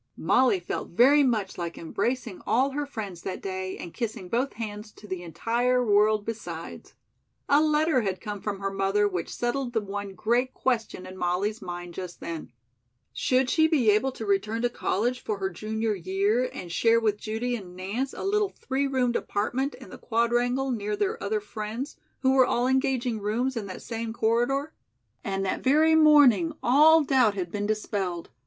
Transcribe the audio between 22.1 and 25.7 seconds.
who were all engaging rooms in that same corridor? And that